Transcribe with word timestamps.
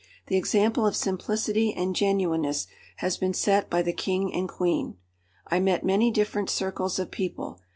The 0.29 0.35
example 0.35 0.87
of 0.87 0.95
simplicity 0.95 1.75
and 1.75 1.95
genuineness 1.95 2.65
has 2.95 3.17
been 3.17 3.35
set 3.35 3.69
by 3.69 3.83
the 3.83 3.93
King 3.93 4.33
and 4.33 4.49
Queen. 4.49 4.97
I 5.45 5.59
met 5.59 5.85
many 5.85 6.09
different 6.09 6.49
circles 6.49 6.97
of 6.97 7.11
people. 7.11 7.59